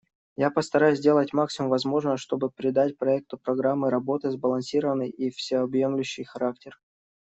Я 0.35 0.49
постараюсь 0.49 0.97
сделать 0.97 1.31
максимум 1.31 1.69
возможного, 1.69 2.17
чтобы 2.17 2.49
придать 2.49 2.97
проекту 2.97 3.37
программы 3.37 3.91
работы 3.91 4.31
сбалансированный 4.31 5.11
и 5.11 5.29
всеобъемлющий 5.29 6.23
характер. 6.23 6.81